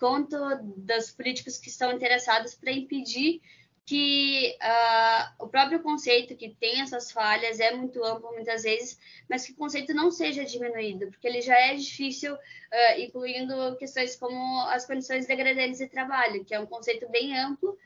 quanto 0.00 0.34
das 0.78 1.10
políticos 1.10 1.58
que 1.58 1.68
estão 1.68 1.92
interessados 1.92 2.54
para 2.54 2.72
impedir 2.72 3.42
que 3.84 4.56
uh, 4.62 5.44
o 5.44 5.48
próprio 5.48 5.82
conceito 5.82 6.36
que 6.36 6.54
tem 6.60 6.80
essas 6.80 7.10
falhas 7.10 7.58
é 7.58 7.72
muito 7.72 8.02
amplo 8.04 8.32
muitas 8.32 8.62
vezes, 8.62 8.98
mas 9.28 9.44
que 9.44 9.52
o 9.52 9.56
conceito 9.56 9.92
não 9.92 10.10
seja 10.10 10.44
diminuído, 10.44 11.08
porque 11.08 11.26
ele 11.26 11.42
já 11.42 11.58
é 11.58 11.74
difícil, 11.74 12.32
uh, 12.34 13.00
incluindo 13.00 13.76
questões 13.76 14.16
como 14.16 14.60
as 14.68 14.86
condições 14.86 15.26
degradantes 15.26 15.78
de 15.78 15.88
trabalho, 15.88 16.44
que 16.44 16.54
é 16.54 16.60
um 16.60 16.66
conceito 16.66 17.08
bem 17.10 17.36
amplo, 17.36 17.76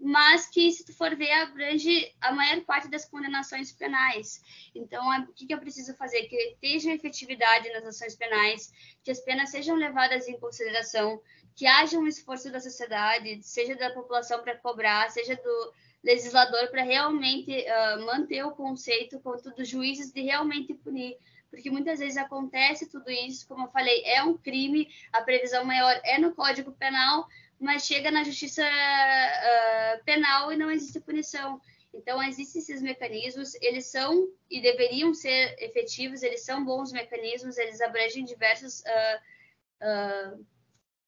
mas 0.00 0.46
que, 0.46 0.72
se 0.72 0.84
tu 0.84 0.94
for 0.94 1.14
ver, 1.14 1.30
abrange 1.32 2.10
a 2.20 2.32
maior 2.32 2.62
parte 2.62 2.88
das 2.88 3.04
condenações 3.04 3.70
penais. 3.70 4.42
Então, 4.74 5.12
é, 5.12 5.20
o 5.20 5.32
que, 5.32 5.46
que 5.46 5.54
eu 5.54 5.58
preciso 5.58 5.94
fazer? 5.96 6.22
Que 6.22 6.36
esteja 6.36 6.94
efetividade 6.94 7.70
nas 7.70 7.84
ações 7.84 8.16
penais, 8.16 8.72
que 9.04 9.10
as 9.10 9.20
penas 9.20 9.50
sejam 9.50 9.76
levadas 9.76 10.26
em 10.26 10.38
consideração, 10.38 11.20
que 11.54 11.66
haja 11.66 11.98
um 11.98 12.06
esforço 12.06 12.50
da 12.50 12.60
sociedade, 12.60 13.42
seja 13.42 13.76
da 13.76 13.90
população 13.90 14.42
para 14.42 14.56
cobrar, 14.56 15.10
seja 15.10 15.36
do 15.36 15.72
legislador 16.02 16.68
para 16.70 16.82
realmente 16.82 17.52
uh, 17.52 18.06
manter 18.06 18.42
o 18.44 18.52
conceito, 18.52 19.20
quanto 19.20 19.50
dos 19.50 19.68
juízes 19.68 20.10
de 20.10 20.22
realmente 20.22 20.72
punir. 20.72 21.18
Porque 21.50 21.70
muitas 21.70 21.98
vezes 21.98 22.16
acontece 22.16 22.88
tudo 22.88 23.10
isso, 23.10 23.46
como 23.46 23.64
eu 23.64 23.70
falei, 23.70 24.02
é 24.04 24.22
um 24.22 24.38
crime, 24.38 24.88
a 25.12 25.20
previsão 25.20 25.64
maior 25.64 26.00
é 26.04 26.16
no 26.16 26.32
Código 26.32 26.72
Penal, 26.72 27.26
mas 27.60 27.86
chega 27.86 28.10
na 28.10 28.24
justiça 28.24 28.62
uh, 28.64 30.04
penal 30.04 30.50
e 30.50 30.56
não 30.56 30.70
existe 30.70 30.98
punição. 30.98 31.60
Então, 31.92 32.22
existem 32.22 32.62
esses 32.62 32.80
mecanismos, 32.80 33.54
eles 33.60 33.86
são 33.86 34.28
e 34.50 34.62
deveriam 34.62 35.12
ser 35.12 35.56
efetivos, 35.58 36.22
eles 36.22 36.42
são 36.42 36.64
bons 36.64 36.90
mecanismos, 36.92 37.58
eles 37.58 37.80
abrangem 37.80 38.24
diversos 38.24 38.80
uh, 38.80 40.36
uh, 40.36 40.46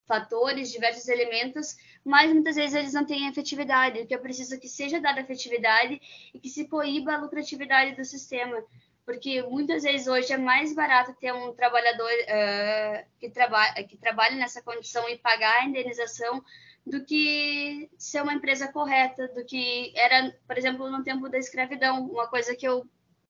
fatores, 0.06 0.70
diversos 0.70 1.08
elementos, 1.08 1.76
mas 2.04 2.30
muitas 2.32 2.56
vezes 2.56 2.74
eles 2.74 2.92
não 2.92 3.06
têm 3.06 3.28
efetividade. 3.28 4.00
O 4.00 4.06
que 4.06 4.14
eu 4.14 4.20
preciso 4.20 4.54
é 4.54 4.58
que 4.58 4.68
seja 4.68 5.00
dada 5.00 5.20
efetividade 5.20 6.00
e 6.34 6.38
que 6.38 6.50
se 6.50 6.68
coíba 6.68 7.14
a 7.14 7.18
lucratividade 7.18 7.96
do 7.96 8.04
sistema 8.04 8.62
porque 9.04 9.42
muitas 9.42 9.82
vezes 9.82 10.06
hoje 10.06 10.32
é 10.32 10.36
mais 10.36 10.74
barato 10.74 11.14
ter 11.14 11.32
um 11.32 11.52
trabalhador 11.52 12.10
uh, 12.10 13.04
que, 13.18 13.28
traba 13.30 13.72
que 13.88 13.96
trabalhe 13.96 14.36
nessa 14.36 14.62
condição 14.62 15.08
e 15.08 15.18
pagar 15.18 15.60
a 15.60 15.64
indenização 15.64 16.42
do 16.86 17.04
que 17.04 17.90
ser 17.96 18.22
uma 18.22 18.34
empresa 18.34 18.72
correta, 18.72 19.28
do 19.28 19.44
que 19.44 19.92
era, 19.96 20.34
por 20.46 20.58
exemplo, 20.58 20.90
no 20.90 21.02
tempo 21.02 21.28
da 21.28 21.38
escravidão. 21.38 22.06
Uma 22.06 22.26
coisa 22.26 22.56
que 22.56 22.66
eu 22.66 22.84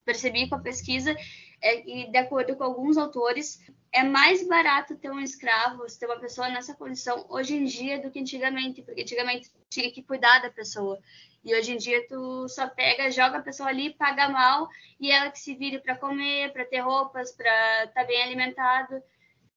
percebi 0.04 0.48
com 0.48 0.56
a 0.56 0.61
pesquisa 0.61 1.14
é 1.62 1.77
que, 1.77 2.11
de 2.11 2.18
acordo 2.18 2.57
com 2.57 2.64
alguns 2.64 2.98
autores, 2.98 3.64
é 3.92 4.03
mais 4.03 4.46
barato 4.46 4.96
ter 4.96 5.11
um 5.11 5.20
escravo, 5.20 5.85
ter 5.98 6.07
uma 6.07 6.18
pessoa 6.18 6.48
nessa 6.48 6.75
condição 6.75 7.25
hoje 7.29 7.55
em 7.55 7.64
dia 7.64 8.01
do 8.01 8.11
que 8.11 8.18
antigamente, 8.18 8.83
porque 8.83 9.03
antigamente 9.03 9.51
tinha 9.68 9.90
que 9.92 10.03
cuidar 10.03 10.40
da 10.40 10.51
pessoa. 10.51 10.98
E 11.44 11.55
hoje 11.55 11.72
em 11.72 11.77
dia 11.77 12.07
tu 12.09 12.48
só 12.48 12.68
pega, 12.68 13.11
joga 13.11 13.38
a 13.38 13.42
pessoa 13.42 13.68
ali, 13.68 13.94
paga 13.94 14.29
mal 14.29 14.68
e 14.98 15.11
ela 15.11 15.31
que 15.31 15.38
se 15.38 15.55
vire 15.55 15.79
para 15.79 15.96
comer, 15.96 16.53
para 16.53 16.64
ter 16.64 16.81
roupas, 16.81 17.33
para 17.33 17.85
estar 17.85 18.01
tá 18.01 18.05
bem 18.05 18.22
alimentado. 18.22 19.03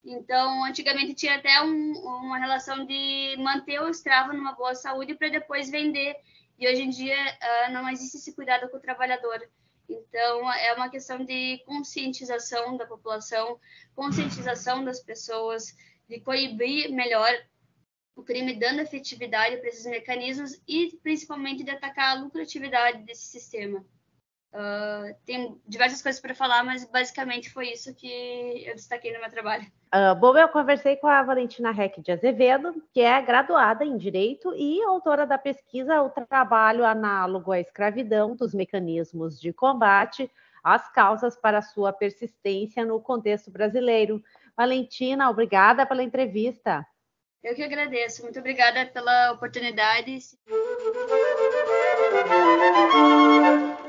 Então, 0.03 0.63
antigamente 0.65 1.15
tinha 1.15 1.35
até 1.35 1.61
um, 1.61 1.93
uma 1.93 2.37
relação 2.37 2.85
de 2.85 3.35
manter 3.39 3.81
o 3.81 3.89
escravo 3.89 4.33
numa 4.33 4.53
boa 4.53 4.75
saúde 4.75 5.15
para 5.15 5.29
depois 5.29 5.69
vender. 5.69 6.15
E 6.59 6.67
hoje 6.67 6.83
em 6.83 6.89
dia 6.89 7.17
uh, 7.17 7.71
não 7.71 7.89
existe 7.89 8.17
esse 8.17 8.35
cuidado 8.35 8.69
com 8.69 8.77
o 8.77 8.81
trabalhador. 8.81 9.39
Então, 9.87 10.51
é 10.51 10.73
uma 10.73 10.89
questão 10.89 11.23
de 11.23 11.59
conscientização 11.65 12.77
da 12.77 12.85
população, 12.85 13.59
conscientização 13.95 14.83
das 14.83 14.99
pessoas, 14.99 15.75
de 16.07 16.19
coibir 16.19 16.91
melhor 16.91 17.31
o 18.15 18.23
crime 18.23 18.57
dando 18.57 18.79
efetividade 18.79 19.57
para 19.57 19.69
esses 19.69 19.85
mecanismos 19.85 20.59
e 20.67 20.97
principalmente 21.03 21.63
de 21.63 21.71
atacar 21.71 22.15
a 22.17 22.21
lucratividade 22.21 23.03
desse 23.03 23.25
sistema. 23.25 23.85
Uh, 24.55 25.13
tem 25.25 25.59
diversas 25.67 26.01
coisas 26.01 26.21
para 26.21 26.33
falar, 26.33 26.63
mas 26.63 26.85
basicamente 26.85 27.49
foi 27.49 27.71
isso 27.71 27.93
que 27.93 28.63
eu 28.65 28.73
destaquei 28.73 29.11
no 29.11 29.19
meu 29.19 29.29
trabalho. 29.29 29.65
Uh, 29.93 30.15
bom, 30.17 30.37
eu 30.37 30.47
conversei 30.47 30.95
com 30.95 31.07
a 31.07 31.21
Valentina 31.21 31.71
Reck 31.71 32.01
de 32.01 32.13
Azevedo, 32.13 32.81
que 32.93 33.01
é 33.01 33.21
graduada 33.21 33.83
em 33.83 33.97
Direito 33.97 34.53
e 34.55 34.81
autora 34.83 35.27
da 35.27 35.37
pesquisa 35.37 36.01
O 36.01 36.09
Trabalho 36.09 36.85
Análogo 36.85 37.51
à 37.51 37.59
Escravidão 37.59 38.33
dos 38.33 38.53
Mecanismos 38.53 39.37
de 39.41 39.51
Combate 39.51 40.31
às 40.63 40.89
Causas 40.89 41.35
para 41.35 41.61
Sua 41.61 41.91
Persistência 41.91 42.85
no 42.85 43.01
Contexto 43.01 43.51
Brasileiro. 43.51 44.23
Valentina, 44.55 45.29
obrigada 45.29 45.85
pela 45.85 46.01
entrevista. 46.01 46.87
Eu 47.43 47.53
que 47.53 47.61
agradeço. 47.61 48.23
Muito 48.23 48.39
obrigada 48.39 48.85
pela 48.85 49.33
oportunidade. 49.33 50.19